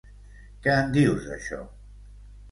[0.63, 1.59] Què en dius d'això?